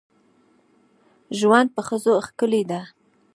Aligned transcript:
ژوند 1.39 1.67
په 1.75 1.81
ښځو 1.87 2.13
ښکلی 2.27 2.63
ده. 2.71 2.81